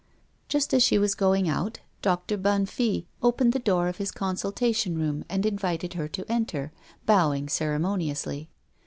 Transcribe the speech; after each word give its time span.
Just 0.49 0.73
as 0.73 0.81
she 0.81 0.97
was 0.97 1.13
going 1.13 1.47
out, 1.47 1.77
Doctor 2.01 2.35
Bonnefille 2.35 3.05
opened 3.21 3.53
the 3.53 3.59
door 3.59 3.87
of 3.87 3.97
his 3.97 4.09
consultation 4.09 4.97
room 4.97 5.23
and 5.29 5.45
invited 5.45 5.93
her 5.93 6.07
to 6.07 6.25
enter, 6.27 6.71
bowing 7.05 7.47
ceremoniously. 7.47 8.49